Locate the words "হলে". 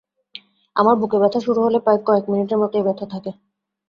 1.61-1.79